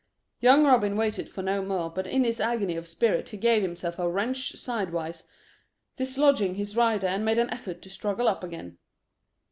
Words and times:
Young 0.39 0.65
Robin 0.65 0.97
waited 0.97 1.29
for 1.29 1.43
no 1.43 1.61
more, 1.63 1.91
but 1.91 2.07
in 2.07 2.23
his 2.23 2.39
agony 2.41 2.75
of 2.75 2.87
spirit 2.87 3.29
he 3.29 3.37
gave 3.37 3.61
himself 3.61 3.99
a 3.99 4.09
wrench 4.09 4.53
sidewise, 4.55 5.25
dislodging 5.95 6.55
his 6.55 6.75
rider, 6.75 7.05
and 7.05 7.23
made 7.23 7.37
an 7.37 7.51
effort 7.51 7.83
to 7.83 7.89
struggle 7.91 8.27
up 8.27 8.43
again. 8.43 8.79